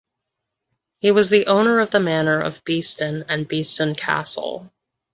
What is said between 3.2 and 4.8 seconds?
and Beeston Castle.